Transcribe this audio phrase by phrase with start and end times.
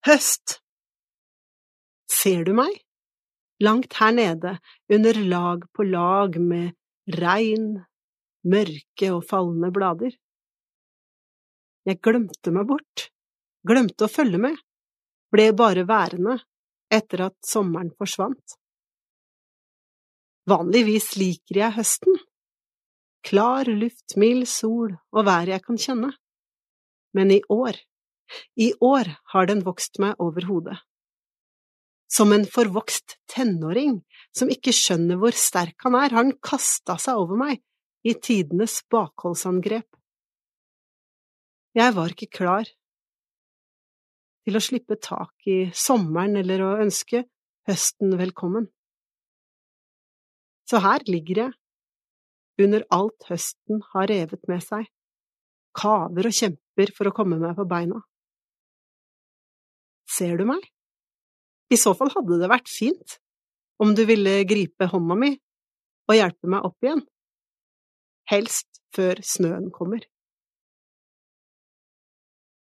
[0.00, 0.62] Høst!
[2.08, 2.72] Ser du meg?
[3.60, 4.54] Langt her nede,
[4.88, 6.72] under lag på lag med
[7.20, 7.74] regn,
[8.48, 10.14] mørke og falne blader.
[11.84, 13.10] Jeg glemte meg bort,
[13.68, 14.56] glemte å følge med,
[15.32, 16.38] ble bare værende
[16.88, 18.56] etter at sommeren forsvant.
[20.48, 22.16] Vanligvis liker jeg høsten.
[23.20, 26.14] Klar luft, mild sol og vær jeg kan kjenne.
[27.12, 27.76] Men i år,
[28.56, 30.78] i år har den vokst meg over hodet.
[32.10, 34.00] Som en forvokst tenåring
[34.34, 37.62] som ikke skjønner hvor sterk han er, har han kasta seg over meg
[38.02, 39.86] i tidenes bakholdsangrep.
[41.76, 42.66] Jeg var ikke klar
[44.46, 47.22] til å slippe tak i sommeren eller å ønske
[47.70, 48.66] høsten velkommen.
[50.66, 51.52] Så her ligger jeg,
[52.60, 54.88] under alt høsten har revet med seg,
[55.76, 58.02] kaver og kjemper for å komme meg på beina.
[60.20, 60.60] Ser du meg?
[61.72, 63.16] I så fall hadde det vært fint
[63.80, 65.30] om du ville gripe hånda mi
[66.10, 67.00] og hjelpe meg opp igjen,
[68.28, 70.02] helst før snøen kommer.